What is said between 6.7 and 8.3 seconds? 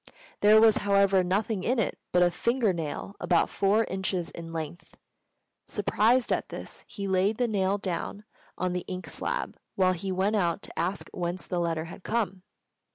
he laid the nail down